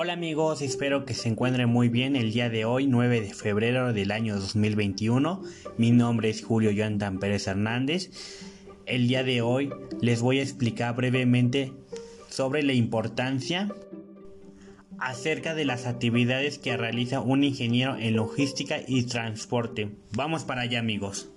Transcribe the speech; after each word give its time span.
Hola 0.00 0.12
amigos, 0.12 0.62
espero 0.62 1.04
que 1.04 1.12
se 1.12 1.28
encuentren 1.28 1.68
muy 1.68 1.88
bien 1.88 2.14
el 2.14 2.32
día 2.32 2.48
de 2.48 2.64
hoy, 2.64 2.86
9 2.86 3.20
de 3.20 3.34
febrero 3.34 3.92
del 3.92 4.12
año 4.12 4.38
2021. 4.38 5.42
Mi 5.76 5.90
nombre 5.90 6.30
es 6.30 6.44
Julio 6.44 6.70
Jonathan 6.70 7.18
Pérez 7.18 7.48
Hernández. 7.48 8.12
El 8.86 9.08
día 9.08 9.24
de 9.24 9.42
hoy 9.42 9.70
les 10.00 10.22
voy 10.22 10.38
a 10.38 10.44
explicar 10.44 10.94
brevemente 10.94 11.72
sobre 12.28 12.62
la 12.62 12.74
importancia 12.74 13.74
acerca 15.00 15.56
de 15.56 15.64
las 15.64 15.84
actividades 15.86 16.58
que 16.60 16.76
realiza 16.76 17.20
un 17.20 17.42
ingeniero 17.42 17.96
en 17.96 18.14
logística 18.14 18.78
y 18.86 19.02
transporte. 19.02 19.96
Vamos 20.12 20.44
para 20.44 20.60
allá 20.60 20.78
amigos. 20.78 21.32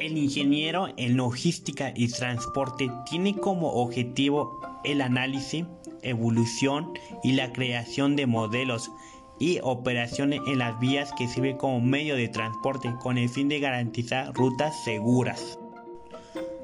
El 0.00 0.16
ingeniero 0.16 0.88
en 0.96 1.18
logística 1.18 1.92
y 1.94 2.08
transporte 2.08 2.90
tiene 3.10 3.36
como 3.36 3.70
objetivo 3.74 4.62
el 4.82 5.02
análisis, 5.02 5.66
evolución 6.04 6.92
y 7.22 7.32
la 7.32 7.52
creación 7.52 8.16
de 8.16 8.26
modelos 8.26 8.90
y 9.38 9.58
operaciones 9.62 10.40
en 10.46 10.58
las 10.58 10.78
vías 10.78 11.12
que 11.16 11.28
sirven 11.28 11.56
como 11.56 11.80
medio 11.80 12.16
de 12.16 12.28
transporte 12.28 12.94
con 13.02 13.18
el 13.18 13.28
fin 13.28 13.48
de 13.48 13.60
garantizar 13.60 14.32
rutas 14.32 14.84
seguras, 14.84 15.58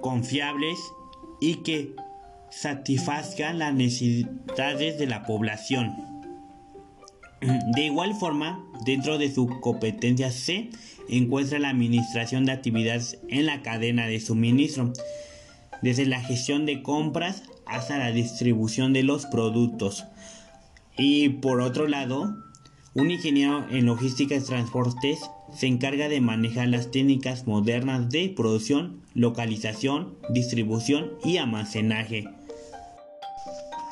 confiables 0.01 0.79
y 1.41 1.57
que 1.57 1.95
satisfazcan 2.51 3.59
las 3.59 3.75
necesidades 3.75 4.99
de 4.99 5.07
la 5.07 5.25
población. 5.25 5.95
De 7.75 7.85
igual 7.87 8.15
forma, 8.15 8.63
dentro 8.85 9.16
de 9.16 9.33
su 9.33 9.49
competencia 9.61 10.30
se 10.30 10.71
encuentra 11.09 11.59
la 11.59 11.71
administración 11.71 12.45
de 12.45 12.52
actividades 12.52 13.19
en 13.29 13.47
la 13.47 13.63
cadena 13.63 14.07
de 14.07 14.21
suministro, 14.21 14.93
desde 15.80 16.05
la 16.05 16.21
gestión 16.21 16.66
de 16.66 16.83
compras 16.83 17.43
hasta 17.70 17.98
la 17.98 18.12
distribución 18.12 18.92
de 18.92 19.02
los 19.02 19.27
productos. 19.27 20.04
Y 20.99 21.29
por 21.29 21.60
otro 21.60 21.87
lado, 21.87 22.37
un 22.95 23.10
ingeniero 23.10 23.65
en 23.71 23.87
logística 23.87 24.35
y 24.35 24.40
transportes 24.40 25.21
se 25.54 25.66
encarga 25.66 26.09
de 26.09 26.21
manejar 26.21 26.68
las 26.68 26.91
técnicas 26.91 27.46
modernas 27.46 28.10
de 28.10 28.32
producción, 28.37 29.01
localización, 29.15 30.15
distribución 30.30 31.13
y 31.24 31.38
almacenaje. 31.38 32.29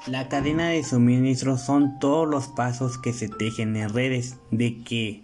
La 0.06 0.28
cadena 0.28 0.70
de 0.70 0.82
suministro 0.82 1.58
son 1.58 1.98
todos 1.98 2.26
los 2.26 2.48
pasos 2.48 2.98
que 2.98 3.12
se 3.12 3.28
tejen 3.28 3.76
en 3.76 3.90
redes 3.90 4.38
de 4.50 4.82
que, 4.82 5.22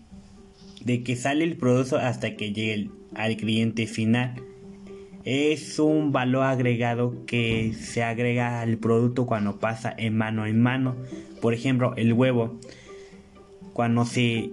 de 0.82 1.02
que 1.02 1.16
sale 1.16 1.44
el 1.44 1.56
producto 1.56 1.97
hasta 1.97 2.36
que 2.36 2.52
llegue 2.52 2.91
al 3.14 3.36
cliente 3.36 3.86
final. 3.86 4.34
Es 5.25 5.78
un 5.78 6.12
valor 6.12 6.44
agregado 6.44 7.25
que 7.27 7.72
se 7.72 8.03
agrega 8.03 8.61
al 8.61 8.77
producto 8.77 9.27
cuando 9.27 9.58
pasa 9.58 9.94
en 9.97 10.16
mano 10.16 10.47
en 10.47 10.61
mano. 10.61 10.97
Por 11.41 11.55
ejemplo, 11.55 11.94
el 11.97 12.12
huevo. 12.12 12.58
Cuando 13.72 14.05
se 14.05 14.50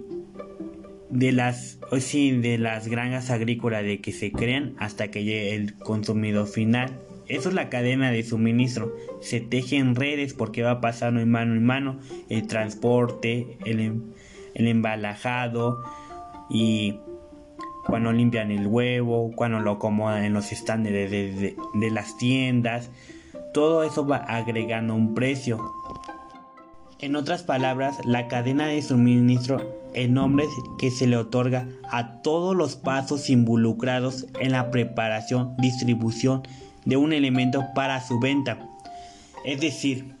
de 1.10 1.32
las 1.32 1.78
de 1.90 2.56
las 2.58 2.88
granjas 2.88 3.30
agrícolas 3.30 3.84
de 3.84 4.00
que 4.00 4.12
se 4.12 4.32
crean 4.32 4.74
hasta 4.78 5.10
que 5.10 5.24
llegue 5.24 5.54
el 5.54 5.74
consumidor 5.74 6.46
final 6.46 6.98
eso 7.28 7.48
es 7.48 7.54
la 7.54 7.70
cadena 7.70 8.10
de 8.10 8.22
suministro. 8.22 8.94
Se 9.20 9.40
teje 9.40 9.76
en 9.76 9.94
redes 9.94 10.34
porque 10.34 10.62
va 10.62 10.80
pasando 10.80 11.20
en 11.20 11.30
mano 11.30 11.54
en 11.54 11.64
mano 11.64 11.98
el 12.28 12.46
transporte, 12.46 13.56
el, 13.64 13.80
em, 13.80 14.02
el 14.54 14.68
embalajado 14.68 15.82
y 16.50 16.98
cuando 17.86 18.12
limpian 18.12 18.50
el 18.50 18.66
huevo, 18.66 19.32
cuando 19.34 19.60
lo 19.60 19.72
acomodan 19.72 20.24
en 20.24 20.32
los 20.32 20.52
estándares 20.52 21.10
de, 21.10 21.56
de, 21.74 21.90
las 21.90 22.16
tiendas. 22.16 22.90
Todo 23.52 23.82
eso 23.82 24.06
va 24.06 24.16
agregando 24.16 24.94
un 24.94 25.14
precio. 25.14 25.60
En 27.00 27.16
otras 27.16 27.42
palabras, 27.42 27.98
la 28.04 28.28
cadena 28.28 28.66
de 28.66 28.80
suministro 28.80 29.82
el 29.94 30.12
nombre 30.12 30.46
que 30.78 30.90
se 30.90 31.06
le 31.06 31.16
otorga 31.16 31.68
a 31.90 32.22
todos 32.22 32.56
los 32.56 32.76
pasos 32.76 33.30
involucrados 33.30 34.26
en 34.40 34.52
la 34.52 34.70
preparación, 34.70 35.54
distribución 35.58 36.42
de 36.84 36.96
un 36.96 37.12
elemento 37.12 37.64
para 37.74 38.00
su 38.00 38.18
venta. 38.18 38.58
Es 39.44 39.60
decir, 39.60 40.14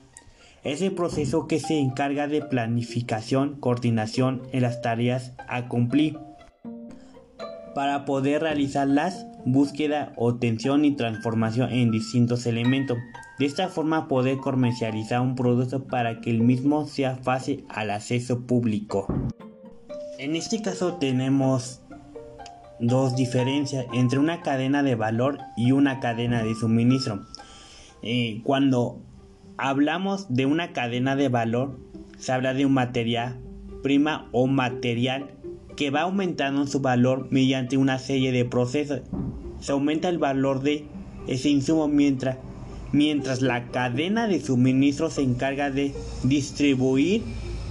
es 0.64 0.82
el 0.82 0.92
proceso 0.92 1.46
que 1.46 1.58
se 1.58 1.78
encarga 1.78 2.28
de 2.28 2.42
planificación, 2.42 3.56
coordinación 3.58 4.42
en 4.52 4.62
las 4.62 4.82
tareas 4.82 5.32
a 5.48 5.68
cumplir 5.68 6.18
para 7.74 8.04
poder 8.04 8.42
realizar 8.42 8.86
las 8.88 9.26
búsqueda, 9.44 10.12
obtención 10.16 10.84
y 10.84 10.92
transformación 10.92 11.70
en 11.70 11.90
distintos 11.90 12.46
elementos. 12.46 12.98
De 13.38 13.46
esta 13.46 13.68
forma 13.68 14.08
poder 14.08 14.38
comercializar 14.38 15.20
un 15.20 15.34
producto 15.34 15.84
para 15.84 16.20
que 16.20 16.30
el 16.30 16.42
mismo 16.42 16.86
sea 16.86 17.16
fácil 17.16 17.64
al 17.68 17.90
acceso 17.90 18.46
público. 18.46 19.06
En 20.18 20.36
este 20.36 20.62
caso 20.62 20.94
tenemos 20.94 21.80
dos 22.78 23.16
diferencias 23.16 23.86
entre 23.92 24.18
una 24.18 24.42
cadena 24.42 24.82
de 24.82 24.94
valor 24.94 25.38
y 25.56 25.72
una 25.72 26.00
cadena 26.00 26.42
de 26.42 26.54
suministro. 26.54 27.22
Eh, 28.02 28.40
cuando 28.44 29.00
hablamos 29.56 30.32
de 30.32 30.46
una 30.46 30.72
cadena 30.72 31.16
de 31.16 31.28
valor, 31.28 31.78
se 32.18 32.32
habla 32.32 32.54
de 32.54 32.66
un 32.66 32.74
material 32.74 33.40
prima 33.82 34.28
o 34.30 34.46
material 34.46 35.30
que 35.76 35.90
va 35.90 36.02
aumentando 36.02 36.66
su 36.66 36.80
valor 36.80 37.28
mediante 37.30 37.76
una 37.76 37.98
serie 37.98 38.32
de 38.32 38.44
procesos. 38.44 39.00
Se 39.60 39.72
aumenta 39.72 40.08
el 40.08 40.18
valor 40.18 40.62
de 40.62 40.84
ese 41.26 41.48
insumo 41.48 41.88
mientras, 41.88 42.38
mientras 42.92 43.42
la 43.42 43.68
cadena 43.68 44.26
de 44.26 44.40
suministro 44.40 45.10
se 45.10 45.22
encarga 45.22 45.70
de 45.70 45.94
distribuir 46.24 47.22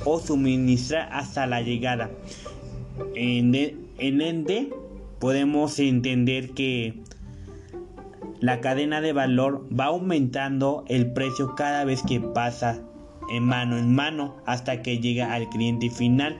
o 0.06 0.20
suministrar 0.20 1.10
hasta 1.12 1.46
la 1.48 1.62
llegada. 1.62 2.10
En, 3.16 3.54
en 3.56 4.22
ende, 4.22 4.70
podemos 5.20 5.78
entender 5.80 6.52
que 6.52 6.96
la 8.40 8.60
cadena 8.60 9.02
de 9.02 9.14
valor 9.14 9.68
va 9.78 9.86
aumentando 9.86 10.84
el 10.88 11.12
precio 11.14 11.54
cada 11.56 11.84
vez 11.84 12.02
que 12.02 12.20
pasa 12.20 12.82
en 13.30 13.44
mano 13.44 13.78
en 13.78 13.94
mano 13.94 14.38
hasta 14.46 14.82
que 14.82 15.00
llega 15.00 15.34
al 15.34 15.48
cliente 15.50 15.90
final 15.90 16.40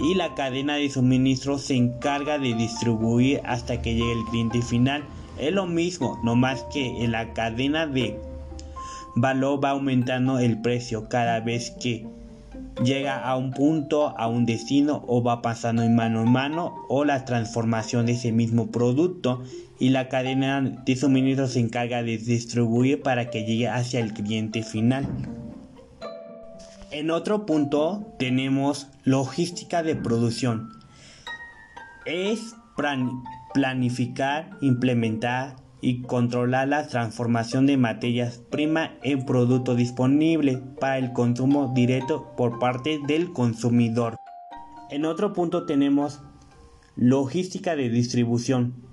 y 0.00 0.14
la 0.14 0.34
cadena 0.34 0.76
de 0.76 0.88
suministro 0.88 1.58
se 1.58 1.76
encarga 1.76 2.38
de 2.38 2.54
distribuir 2.54 3.40
hasta 3.44 3.82
que 3.82 3.94
llegue 3.94 4.12
el 4.12 4.24
cliente 4.24 4.62
final. 4.62 5.04
Es 5.38 5.52
lo 5.52 5.66
mismo, 5.66 6.18
no 6.24 6.36
más 6.36 6.62
que 6.72 7.04
en 7.04 7.12
la 7.12 7.32
cadena 7.32 7.86
de 7.86 8.18
valor 9.14 9.62
va 9.62 9.70
aumentando 9.70 10.38
el 10.38 10.60
precio 10.60 11.08
cada 11.08 11.40
vez 11.40 11.70
que 11.72 12.06
llega 12.82 13.18
a 13.18 13.36
un 13.36 13.50
punto, 13.50 14.14
a 14.18 14.26
un 14.26 14.46
destino 14.46 15.04
o 15.06 15.22
va 15.22 15.42
pasando 15.42 15.82
en 15.82 15.94
mano 15.94 16.22
en 16.22 16.32
mano 16.32 16.74
o 16.88 17.04
la 17.04 17.24
transformación 17.24 18.06
de 18.06 18.12
ese 18.12 18.32
mismo 18.32 18.70
producto 18.70 19.42
y 19.78 19.90
la 19.90 20.08
cadena 20.08 20.60
de 20.60 20.96
suministro 20.96 21.46
se 21.46 21.60
encarga 21.60 22.02
de 22.02 22.18
distribuir 22.18 23.02
para 23.02 23.30
que 23.30 23.44
llegue 23.44 23.68
hacia 23.68 24.00
el 24.00 24.12
cliente 24.12 24.62
final. 24.62 25.06
En 26.92 27.10
otro 27.10 27.46
punto 27.46 28.14
tenemos 28.18 28.88
logística 29.04 29.82
de 29.82 29.96
producción. 29.96 30.70
Es 32.04 32.54
planificar, 33.54 34.58
implementar, 34.60 35.56
y 35.80 36.02
controlar 36.02 36.68
la 36.68 36.86
transformación 36.86 37.66
de 37.66 37.76
materias 37.76 38.38
primas 38.50 38.90
en 39.02 39.24
producto 39.24 39.74
disponible 39.74 40.62
para 40.78 40.98
el 40.98 41.12
consumo 41.12 41.72
directo 41.74 42.34
por 42.36 42.58
parte 42.58 43.00
del 43.06 43.32
consumidor. 43.32 44.16
En 44.90 45.04
otro 45.04 45.32
punto 45.32 45.66
tenemos 45.66 46.20
logística 46.96 47.76
de 47.76 47.88
distribución. 47.88 48.89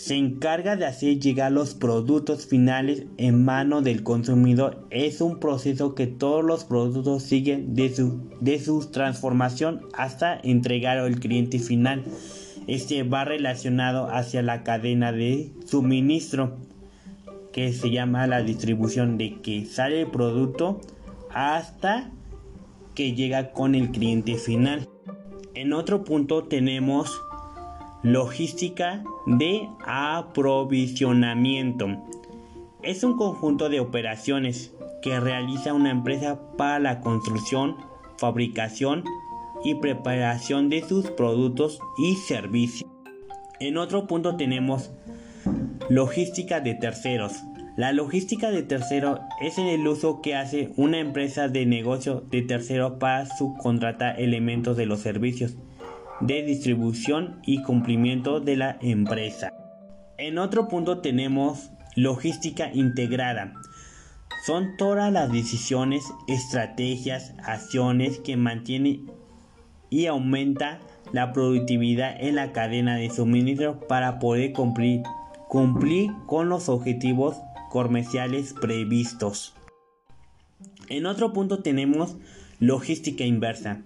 Se 0.00 0.16
encarga 0.16 0.76
de 0.76 0.86
hacer 0.86 1.18
llegar 1.18 1.52
los 1.52 1.74
productos 1.74 2.46
finales 2.46 3.04
en 3.18 3.44
mano 3.44 3.82
del 3.82 4.02
consumidor. 4.02 4.86
Es 4.90 5.20
un 5.20 5.38
proceso 5.38 5.94
que 5.94 6.06
todos 6.06 6.42
los 6.42 6.64
productos 6.64 7.22
siguen 7.22 7.74
de 7.74 7.94
su, 7.94 8.30
de 8.40 8.58
su 8.58 8.90
transformación 8.90 9.82
hasta 9.92 10.40
entregar 10.42 10.96
al 10.96 11.20
cliente 11.20 11.58
final 11.58 12.04
este 12.66 13.02
va 13.02 13.24
relacionado 13.24 14.08
hacia 14.10 14.42
la 14.42 14.62
cadena 14.62 15.10
de 15.10 15.50
suministro 15.66 16.56
que 17.52 17.72
se 17.72 17.90
llama 17.90 18.28
la 18.28 18.42
distribución 18.42 19.18
de 19.18 19.40
que 19.40 19.64
sale 19.64 20.02
el 20.02 20.06
producto 20.06 20.80
hasta 21.30 22.12
que 22.94 23.14
llega 23.14 23.52
con 23.52 23.74
el 23.74 23.90
cliente 23.90 24.36
final. 24.36 24.88
En 25.54 25.72
otro 25.72 26.04
punto 26.04 26.44
tenemos 26.44 27.20
logística 28.02 29.04
de 29.26 29.68
aprovisionamiento. 29.86 31.98
Es 32.82 33.04
un 33.04 33.18
conjunto 33.18 33.68
de 33.68 33.80
operaciones 33.80 34.72
que 35.02 35.20
realiza 35.20 35.74
una 35.74 35.90
empresa 35.90 36.40
para 36.56 36.78
la 36.78 37.00
construcción, 37.00 37.76
fabricación 38.16 39.04
y 39.64 39.74
preparación 39.74 40.70
de 40.70 40.82
sus 40.82 41.10
productos 41.10 41.78
y 41.98 42.14
servicios. 42.14 42.88
En 43.58 43.76
otro 43.76 44.06
punto 44.06 44.36
tenemos 44.36 44.90
logística 45.90 46.60
de 46.60 46.74
terceros. 46.74 47.42
La 47.76 47.92
logística 47.92 48.50
de 48.50 48.62
tercero 48.62 49.20
es 49.42 49.58
el 49.58 49.86
uso 49.86 50.22
que 50.22 50.34
hace 50.34 50.72
una 50.76 50.98
empresa 50.98 51.48
de 51.48 51.66
negocio 51.66 52.24
de 52.30 52.40
tercero 52.42 52.98
para 52.98 53.26
subcontratar 53.26 54.18
elementos 54.18 54.78
de 54.78 54.86
los 54.86 55.00
servicios 55.00 55.56
de 56.20 56.42
distribución 56.42 57.40
y 57.44 57.62
cumplimiento 57.62 58.40
de 58.40 58.56
la 58.56 58.78
empresa. 58.80 59.52
En 60.18 60.38
otro 60.38 60.68
punto 60.68 60.98
tenemos 60.98 61.70
logística 61.96 62.70
integrada. 62.72 63.54
Son 64.46 64.76
todas 64.76 65.12
las 65.12 65.32
decisiones, 65.32 66.04
estrategias, 66.28 67.34
acciones 67.44 68.18
que 68.18 68.36
mantienen 68.36 69.10
y 69.90 70.06
aumenta 70.06 70.80
la 71.12 71.32
productividad 71.32 72.16
en 72.20 72.36
la 72.36 72.52
cadena 72.52 72.96
de 72.96 73.10
suministro 73.10 73.80
para 73.80 74.18
poder 74.18 74.52
cumplir, 74.52 75.02
cumplir 75.48 76.10
con 76.26 76.48
los 76.48 76.68
objetivos 76.68 77.36
comerciales 77.70 78.54
previstos. 78.54 79.54
En 80.88 81.06
otro 81.06 81.32
punto 81.32 81.62
tenemos 81.62 82.16
logística 82.58 83.24
inversa. 83.24 83.82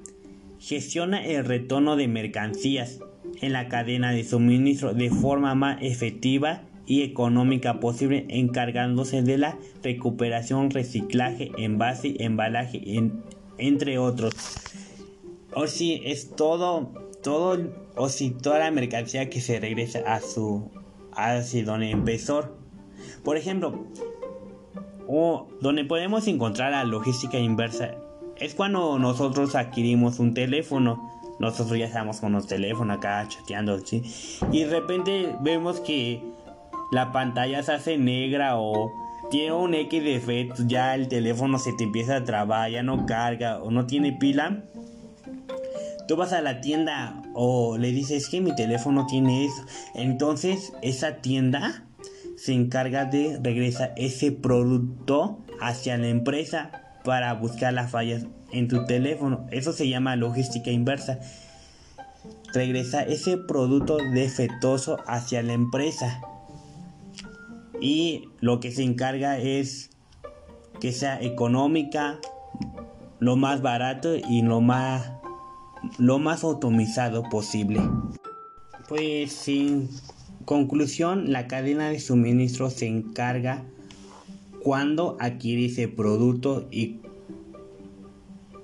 Gestiona 0.66 1.22
el 1.22 1.44
retorno 1.44 1.94
de 1.94 2.08
mercancías 2.08 3.00
en 3.42 3.52
la 3.52 3.68
cadena 3.68 4.12
de 4.12 4.24
suministro 4.24 4.94
de 4.94 5.10
forma 5.10 5.54
más 5.54 5.76
efectiva 5.82 6.62
y 6.86 7.02
económica 7.02 7.80
posible 7.80 8.24
encargándose 8.30 9.20
de 9.20 9.36
la 9.36 9.58
recuperación, 9.82 10.70
reciclaje, 10.70 11.52
envase, 11.58 12.14
embalaje, 12.20 12.80
entre 13.58 13.98
otros. 13.98 14.34
O 15.52 15.66
si 15.66 16.00
es 16.02 16.30
todo, 16.34 16.94
todo, 17.22 17.58
o 17.94 18.08
si 18.08 18.30
toda 18.30 18.58
la 18.60 18.70
mercancía 18.70 19.28
que 19.28 19.42
se 19.42 19.60
regresa 19.60 19.98
a 20.06 20.20
su, 20.22 20.70
hacia 21.12 21.62
donde 21.62 21.90
empezó. 21.90 22.56
Por 23.22 23.36
ejemplo, 23.36 23.84
o 25.06 25.46
donde 25.60 25.84
podemos 25.84 26.26
encontrar 26.26 26.72
la 26.72 26.84
logística 26.84 27.38
inversa 27.38 27.98
es 28.38 28.54
cuando 28.54 28.98
nosotros 28.98 29.54
adquirimos 29.54 30.18
un 30.18 30.34
teléfono. 30.34 31.10
Nosotros 31.38 31.78
ya 31.78 31.86
estamos 31.86 32.20
con 32.20 32.32
los 32.32 32.46
teléfonos 32.46 32.98
acá 32.98 33.26
chateando, 33.28 33.78
¿sí? 33.80 34.02
Y 34.52 34.60
de 34.60 34.80
repente 34.80 35.34
vemos 35.40 35.80
que 35.80 36.22
la 36.92 37.12
pantalla 37.12 37.62
se 37.62 37.72
hace 37.72 37.98
negra 37.98 38.56
o 38.56 38.92
tiene 39.30 39.52
un 39.52 39.74
X 39.74 40.02
de 40.02 40.14
efecto, 40.14 40.62
ya 40.66 40.94
el 40.94 41.08
teléfono 41.08 41.58
se 41.58 41.72
te 41.72 41.84
empieza 41.84 42.16
a 42.16 42.24
trabar, 42.24 42.70
ya 42.70 42.82
no 42.82 43.06
carga 43.06 43.60
o 43.62 43.70
no 43.70 43.86
tiene 43.86 44.12
pila. 44.12 44.62
Tú 46.06 46.16
vas 46.16 46.32
a 46.32 46.42
la 46.42 46.60
tienda 46.60 47.22
o 47.34 47.78
le 47.78 47.90
dices 47.90 48.28
que 48.28 48.40
mi 48.40 48.54
teléfono 48.54 49.06
tiene 49.06 49.46
eso. 49.46 49.64
Entonces 49.94 50.72
esa 50.82 51.16
tienda 51.16 51.84
se 52.36 52.52
encarga 52.52 53.06
de 53.06 53.40
regresar 53.42 53.92
ese 53.96 54.30
producto 54.30 55.38
hacia 55.60 55.96
la 55.96 56.08
empresa 56.08 56.83
para 57.04 57.34
buscar 57.34 57.72
las 57.74 57.90
fallas 57.90 58.26
en 58.50 58.68
tu 58.68 58.86
teléfono. 58.86 59.46
Eso 59.50 59.72
se 59.72 59.88
llama 59.88 60.16
logística 60.16 60.70
inversa. 60.70 61.20
Regresa 62.52 63.02
ese 63.02 63.36
producto 63.36 63.98
defectuoso 64.12 64.96
hacia 65.06 65.42
la 65.42 65.52
empresa 65.52 66.20
y 67.80 68.28
lo 68.40 68.60
que 68.60 68.72
se 68.72 68.82
encarga 68.82 69.38
es 69.38 69.90
que 70.80 70.92
sea 70.92 71.20
económica, 71.20 72.18
lo 73.18 73.36
más 73.36 73.60
barato 73.60 74.16
y 74.16 74.42
lo 74.42 74.60
más 74.60 75.12
lo 75.98 76.18
más 76.18 76.44
automizado 76.44 77.24
posible. 77.24 77.82
Pues 78.88 79.32
sin 79.32 79.90
conclusión, 80.46 81.30
la 81.30 81.46
cadena 81.46 81.90
de 81.90 82.00
suministro 82.00 82.70
se 82.70 82.86
encarga 82.86 83.64
cuando 84.64 85.18
adquiere 85.20 85.66
ese 85.66 85.88
producto 85.88 86.66
y 86.70 87.00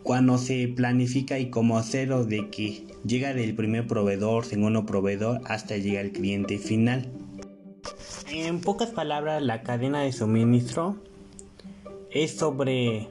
cuando 0.02 0.38
se 0.38 0.66
planifica 0.66 1.38
y 1.38 1.50
cómo 1.50 1.76
hacerlo 1.76 2.24
de 2.24 2.48
que 2.48 2.86
llega 3.04 3.34
del 3.34 3.54
primer 3.54 3.86
proveedor, 3.86 4.46
segundo 4.46 4.86
proveedor 4.86 5.42
hasta 5.44 5.76
llegar 5.76 6.06
al 6.06 6.12
cliente 6.12 6.58
final. 6.58 7.06
En 8.32 8.62
pocas 8.62 8.88
palabras, 8.88 9.42
la 9.42 9.62
cadena 9.62 10.00
de 10.00 10.12
suministro 10.12 10.96
es 12.10 12.30
sobre 12.30 13.06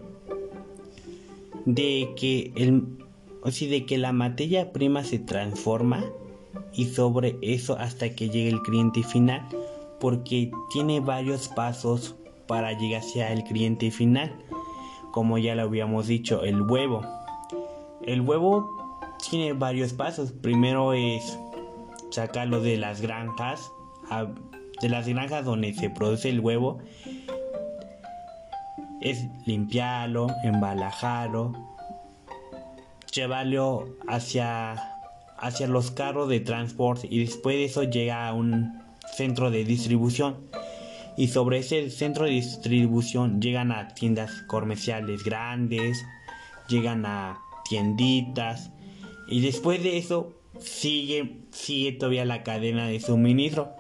de 1.66 2.10
que 2.18 2.52
el 2.56 2.98
o 3.44 3.52
sea, 3.52 3.70
de 3.70 3.86
que 3.86 4.00
la 4.00 4.14
materia 4.14 4.74
prima 4.74 5.04
se 5.04 5.20
transforma 5.20 6.04
y 6.74 6.86
sobre 6.86 7.38
eso 7.44 7.78
hasta 7.78 8.16
que 8.16 8.30
llegue 8.30 8.50
el 8.50 8.62
cliente 8.64 9.04
final 9.04 9.48
porque 10.00 10.52
tiene 10.72 11.02
varios 11.02 11.50
pasos 11.50 12.16
para 12.50 12.74
llegar 12.74 13.02
hacia 13.02 13.32
el 13.32 13.44
cliente 13.44 13.92
final. 13.92 14.34
Como 15.12 15.38
ya 15.38 15.54
lo 15.54 15.62
habíamos 15.62 16.08
dicho 16.08 16.44
el 16.44 16.64
huevo. 16.64 17.02
El 18.02 18.22
huevo 18.22 18.68
tiene 19.30 19.54
varios 19.54 19.94
pasos. 19.94 20.32
Primero 20.32 20.94
es 20.94 21.38
sacarlo 22.10 22.60
de 22.60 22.78
las 22.78 23.02
granjas 23.02 23.72
de 24.82 24.90
las 24.90 25.08
granjas 25.08 25.46
donde 25.46 25.76
se 25.76 25.92
produce 25.92 26.30
el 26.30 26.40
huevo. 26.40 26.80
Es 29.00 29.28
limpiarlo, 29.46 30.28
embalajarlo, 30.44 31.54
llevarlo 33.14 33.96
hacia, 34.08 34.74
hacia 35.38 35.68
los 35.68 35.92
carros 35.92 36.28
de 36.30 36.40
transporte 36.40 37.08
y 37.12 37.20
después 37.20 37.58
de 37.58 37.66
eso 37.66 37.84
llega 37.84 38.28
a 38.28 38.34
un 38.34 38.82
centro 39.16 39.52
de 39.52 39.66
distribución 39.66 40.50
y 41.20 41.28
sobre 41.28 41.58
ese 41.58 41.90
centro 41.90 42.24
de 42.24 42.32
distribución 42.32 43.42
llegan 43.42 43.74
a 43.74 43.90
tiendas 43.90 44.42
comerciales 44.48 45.26
grandes, 45.26 46.06
llegan 46.70 47.06
a 47.06 47.42
tienditas 47.68 48.72
y 49.28 49.42
después 49.42 49.84
de 49.84 49.98
eso 49.98 50.32
sigue, 50.60 51.42
sigue 51.52 51.92
todavía 51.92 52.24
la 52.24 52.44
cadena 52.44 52.88
de 52.88 53.02
suministro 53.02 53.74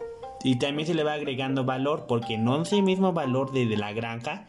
y 0.43 0.59
también 0.59 0.85
se 0.85 0.93
le 0.93 1.05
va 1.05 1.13
agregando 1.13 1.63
valor 1.63 2.07
porque 2.09 2.37
no 2.37 2.61
es 2.61 2.73
el 2.73 2.83
mismo 2.83 3.13
valor 3.13 3.53
desde 3.53 3.77
la 3.77 3.93
granja 3.93 4.45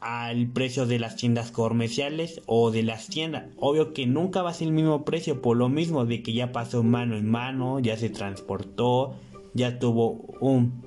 al 0.00 0.46
precio 0.48 0.84
de 0.84 0.98
las 0.98 1.16
tiendas 1.16 1.50
comerciales 1.50 2.42
o 2.44 2.70
de 2.70 2.82
las 2.82 3.06
tiendas. 3.06 3.44
Obvio 3.56 3.94
que 3.94 4.06
nunca 4.06 4.42
va 4.42 4.50
a 4.50 4.54
ser 4.54 4.68
el 4.68 4.74
mismo 4.74 5.02
precio 5.06 5.40
por 5.40 5.56
lo 5.56 5.70
mismo 5.70 6.04
de 6.04 6.22
que 6.22 6.34
ya 6.34 6.52
pasó 6.52 6.82
mano 6.82 7.16
en 7.16 7.26
mano, 7.26 7.80
ya 7.80 7.96
se 7.96 8.10
transportó, 8.10 9.16
ya 9.54 9.78
tuvo 9.78 10.36
un 10.40 10.82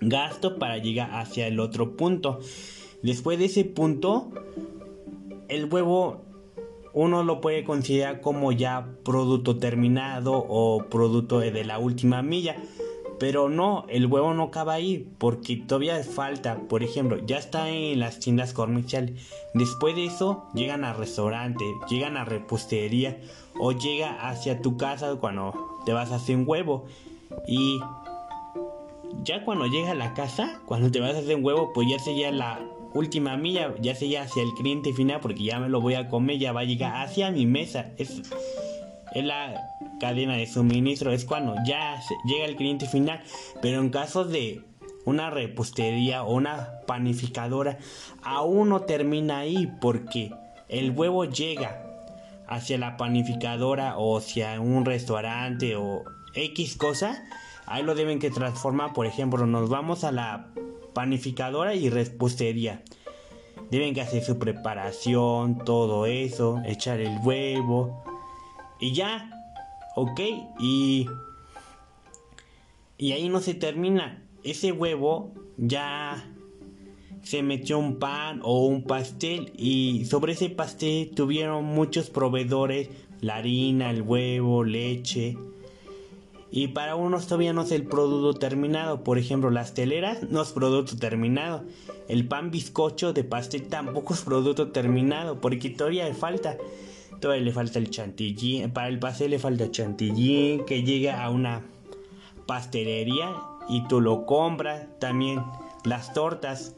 gasto 0.00 0.58
para 0.58 0.78
llegar 0.78 1.10
hacia 1.14 1.46
el 1.46 1.60
otro 1.60 1.96
punto. 1.96 2.40
Después 3.02 3.38
de 3.38 3.46
ese 3.46 3.64
punto, 3.64 4.30
el 5.48 5.72
huevo 5.72 6.22
uno 6.92 7.22
lo 7.22 7.40
puede 7.40 7.64
considerar 7.64 8.20
como 8.20 8.52
ya 8.52 8.88
producto 9.04 9.56
terminado 9.58 10.32
o 10.48 10.84
producto 10.88 11.38
de 11.40 11.64
la 11.64 11.78
última 11.78 12.22
milla. 12.22 12.56
Pero 13.18 13.48
no, 13.48 13.84
el 13.88 14.06
huevo 14.06 14.32
no 14.32 14.44
acaba 14.44 14.74
ahí 14.74 15.08
porque 15.18 15.56
todavía 15.56 16.02
falta. 16.04 16.60
Por 16.68 16.84
ejemplo, 16.84 17.18
ya 17.26 17.38
está 17.38 17.68
en 17.68 17.98
las 17.98 18.20
tiendas 18.20 18.52
comerciales. 18.52 19.20
Después 19.54 19.96
de 19.96 20.06
eso, 20.06 20.46
llegan 20.54 20.84
a 20.84 20.92
restaurante, 20.92 21.64
llegan 21.90 22.16
a 22.16 22.24
repostería 22.24 23.18
o 23.58 23.72
llega 23.72 24.28
hacia 24.28 24.62
tu 24.62 24.76
casa 24.76 25.16
cuando 25.16 25.52
te 25.84 25.92
vas 25.92 26.12
a 26.12 26.16
hacer 26.16 26.36
un 26.36 26.44
huevo. 26.46 26.86
Y 27.46 27.80
ya 29.24 29.44
cuando 29.44 29.66
llega 29.66 29.92
a 29.92 29.94
la 29.94 30.14
casa, 30.14 30.60
cuando 30.66 30.90
te 30.90 31.00
vas 31.00 31.14
a 31.14 31.18
hacer 31.18 31.36
un 31.36 31.44
huevo, 31.44 31.72
pues 31.72 31.88
ya 31.88 31.98
sería 31.98 32.30
la 32.30 32.60
última 32.94 33.36
milla, 33.36 33.74
ya 33.80 33.94
sería 33.94 34.22
hacia 34.22 34.42
el 34.42 34.52
cliente 34.52 34.92
final 34.92 35.20
porque 35.20 35.44
ya 35.44 35.58
me 35.58 35.68
lo 35.68 35.80
voy 35.80 35.94
a 35.94 36.08
comer, 36.08 36.38
ya 36.38 36.52
va 36.52 36.60
a 36.60 36.64
llegar 36.64 36.96
hacia 36.96 37.30
mi 37.30 37.46
mesa. 37.46 37.92
Es, 37.96 38.22
es 39.12 39.24
la 39.24 39.68
cadena 40.00 40.36
de 40.36 40.46
suministro, 40.46 41.12
es 41.12 41.24
cuando 41.24 41.54
ya 41.66 42.00
llega 42.24 42.44
el 42.44 42.56
cliente 42.56 42.86
final. 42.86 43.22
Pero 43.60 43.80
en 43.80 43.90
caso 43.90 44.24
de 44.24 44.62
una 45.04 45.30
repostería 45.30 46.22
o 46.22 46.34
una 46.34 46.80
panificadora, 46.86 47.78
aún 48.22 48.68
no 48.68 48.80
termina 48.82 49.38
ahí 49.38 49.70
porque 49.80 50.32
el 50.68 50.90
huevo 50.90 51.24
llega 51.24 51.84
hacia 52.46 52.78
la 52.78 52.96
panificadora 52.96 53.98
o 53.98 54.18
hacia 54.18 54.60
un 54.60 54.84
restaurante 54.84 55.76
o 55.76 56.04
X 56.38 56.76
cosa, 56.76 57.26
ahí 57.66 57.82
lo 57.82 57.94
deben 57.94 58.18
que 58.18 58.30
transformar. 58.30 58.92
Por 58.92 59.06
ejemplo, 59.06 59.46
nos 59.46 59.68
vamos 59.68 60.04
a 60.04 60.12
la 60.12 60.48
panificadora 60.94 61.74
y 61.74 61.90
repostería. 61.90 62.82
Deben 63.70 63.94
que 63.94 64.00
hacer 64.00 64.24
su 64.24 64.38
preparación, 64.38 65.58
todo 65.64 66.06
eso, 66.06 66.60
echar 66.64 67.00
el 67.00 67.18
huevo 67.22 68.02
y 68.80 68.94
ya, 68.94 69.30
ok, 69.96 70.20
y 70.58 71.06
y 72.98 73.12
ahí 73.12 73.28
no 73.28 73.40
se 73.40 73.54
termina. 73.54 74.22
Ese 74.42 74.72
huevo 74.72 75.32
ya 75.56 76.32
se 77.22 77.42
metió 77.42 77.78
un 77.78 77.98
pan 77.98 78.40
o 78.42 78.66
un 78.66 78.82
pastel 78.82 79.52
y 79.56 80.04
sobre 80.06 80.32
ese 80.32 80.50
pastel 80.50 81.10
tuvieron 81.14 81.64
muchos 81.64 82.10
proveedores, 82.10 82.88
la 83.20 83.36
harina, 83.36 83.90
el 83.90 84.02
huevo, 84.02 84.64
leche. 84.64 85.36
Y 86.50 86.68
para 86.68 86.96
unos 86.96 87.26
todavía 87.26 87.52
no 87.52 87.62
es 87.62 87.72
el 87.72 87.84
producto 87.84 88.38
terminado. 88.38 89.04
Por 89.04 89.18
ejemplo, 89.18 89.50
las 89.50 89.74
teleras 89.74 90.22
no 90.30 90.40
es 90.40 90.52
producto 90.52 90.96
terminado. 90.96 91.64
El 92.08 92.26
pan 92.26 92.50
bizcocho 92.50 93.12
de 93.12 93.24
pastel 93.24 93.68
tampoco 93.68 94.14
es 94.14 94.22
producto 94.22 94.68
terminado. 94.70 95.40
Porque 95.40 95.70
todavía 95.70 96.06
le 96.08 96.14
falta. 96.14 96.56
Todavía 97.20 97.44
le 97.44 97.52
falta 97.52 97.78
el 97.78 97.90
chantilly. 97.90 98.66
Para 98.68 98.88
el 98.88 98.98
pastel 98.98 99.32
le 99.32 99.38
falta 99.38 99.70
chantilly. 99.70 100.62
Que 100.66 100.82
llega 100.82 101.22
a 101.22 101.30
una 101.30 101.62
pastelería 102.46 103.30
y 103.68 103.86
tú 103.88 104.00
lo 104.00 104.24
compras. 104.24 104.86
También 105.00 105.42
las 105.84 106.14
tortas. 106.14 106.76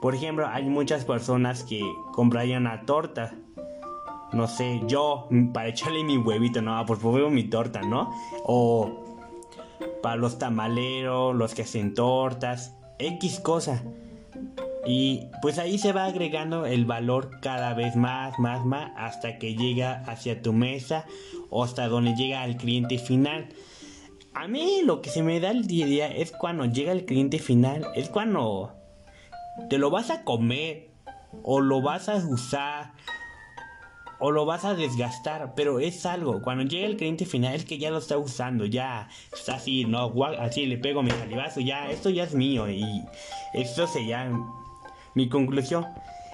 Por 0.00 0.14
ejemplo, 0.14 0.46
hay 0.46 0.64
muchas 0.64 1.04
personas 1.04 1.62
que 1.62 1.82
comprarían 2.12 2.62
una 2.62 2.86
torta. 2.86 3.34
No 4.32 4.46
sé, 4.46 4.80
yo, 4.86 5.28
para 5.52 5.68
echarle 5.68 6.04
mi 6.04 6.16
huevito, 6.16 6.62
no, 6.62 6.84
por 6.86 6.98
favor, 6.98 7.30
mi 7.30 7.44
torta, 7.44 7.82
¿no? 7.82 8.12
O 8.44 9.10
para 10.02 10.16
los 10.16 10.38
tamaleros, 10.38 11.34
los 11.34 11.54
que 11.54 11.62
hacen 11.62 11.94
tortas, 11.94 12.76
X 12.98 13.40
cosa. 13.40 13.82
Y 14.86 15.28
pues 15.42 15.58
ahí 15.58 15.78
se 15.78 15.92
va 15.92 16.06
agregando 16.06 16.64
el 16.64 16.84
valor 16.84 17.40
cada 17.40 17.74
vez 17.74 17.96
más, 17.96 18.38
más, 18.38 18.64
más, 18.64 18.92
hasta 18.96 19.38
que 19.38 19.54
llega 19.54 20.02
hacia 20.06 20.40
tu 20.40 20.52
mesa 20.52 21.04
o 21.50 21.64
hasta 21.64 21.88
donde 21.88 22.14
llega 22.14 22.42
al 22.42 22.56
cliente 22.56 22.98
final. 22.98 23.48
A 24.32 24.48
mí 24.48 24.82
lo 24.84 25.02
que 25.02 25.10
se 25.10 25.22
me 25.22 25.40
da 25.40 25.50
el 25.50 25.66
día 25.66 26.06
es 26.06 26.32
cuando 26.32 26.64
llega 26.64 26.92
el 26.92 27.04
cliente 27.04 27.38
final, 27.38 27.86
es 27.94 28.08
cuando 28.08 28.72
te 29.68 29.76
lo 29.76 29.90
vas 29.90 30.10
a 30.10 30.24
comer 30.24 30.90
o 31.42 31.60
lo 31.60 31.82
vas 31.82 32.08
a 32.08 32.16
usar 32.16 32.92
o 34.20 34.30
lo 34.30 34.44
vas 34.44 34.64
a 34.64 34.74
desgastar, 34.74 35.54
pero 35.56 35.80
es 35.80 36.04
algo. 36.04 36.42
Cuando 36.42 36.62
llega 36.64 36.86
el 36.86 36.96
cliente 36.96 37.24
final 37.24 37.54
es 37.54 37.64
que 37.64 37.78
ya 37.78 37.90
lo 37.90 37.98
está 37.98 38.18
usando, 38.18 38.66
ya 38.66 39.08
está 39.32 39.54
así, 39.54 39.86
no, 39.86 40.12
así 40.38 40.66
le 40.66 40.76
pego 40.76 41.02
mi 41.02 41.10
salivazo, 41.10 41.60
ya, 41.60 41.90
esto 41.90 42.10
ya 42.10 42.24
es 42.24 42.34
mío 42.34 42.70
y 42.70 43.02
esto 43.54 43.86
sería 43.86 44.30
mi 45.14 45.28
conclusión. 45.28 45.86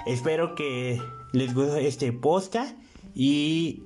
Espero 0.05 0.57
que 0.57 1.00
les 1.33 1.55
guste 1.55 1.87
este 1.87 2.12
podcast 2.12 2.76
y 3.14 3.85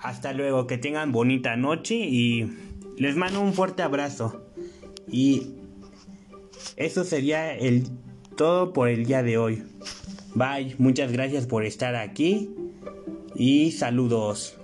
hasta 0.00 0.32
luego, 0.32 0.66
que 0.66 0.76
tengan 0.76 1.12
bonita 1.12 1.56
noche 1.56 1.94
y 1.94 2.50
les 2.96 3.16
mando 3.16 3.40
un 3.40 3.54
fuerte 3.54 3.82
abrazo. 3.82 4.42
Y 5.06 5.54
eso 6.76 7.04
sería 7.04 7.54
el 7.54 7.88
todo 8.36 8.72
por 8.72 8.88
el 8.88 9.06
día 9.06 9.22
de 9.22 9.38
hoy. 9.38 9.62
Bye, 10.34 10.74
muchas 10.78 11.12
gracias 11.12 11.46
por 11.46 11.64
estar 11.64 11.94
aquí 11.94 12.50
y 13.34 13.72
saludos. 13.72 14.59